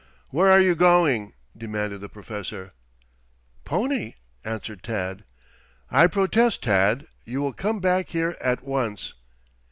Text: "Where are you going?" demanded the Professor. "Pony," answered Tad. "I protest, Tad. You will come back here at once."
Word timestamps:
"Where 0.29 0.49
are 0.49 0.59
you 0.59 0.73
going?" 0.73 1.33
demanded 1.55 2.01
the 2.01 2.09
Professor. 2.09 2.71
"Pony," 3.65 4.13
answered 4.43 4.81
Tad. 4.81 5.25
"I 5.91 6.07
protest, 6.07 6.63
Tad. 6.63 7.05
You 7.23 7.39
will 7.39 7.53
come 7.53 7.79
back 7.79 8.09
here 8.09 8.35
at 8.41 8.63
once." 8.63 9.13